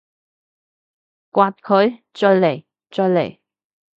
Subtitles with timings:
[1.31, 2.01] 摑佢！
[2.11, 2.65] 再嚟！
[2.89, 3.37] 再嚟！